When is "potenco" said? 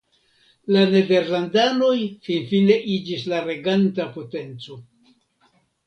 4.19-4.85